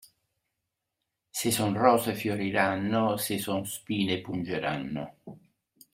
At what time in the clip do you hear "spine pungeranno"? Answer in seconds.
3.67-5.03